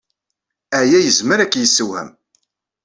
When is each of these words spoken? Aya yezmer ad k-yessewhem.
Aya 0.79 0.99
yezmer 1.01 1.39
ad 1.39 1.49
k-yessewhem. 1.51 2.09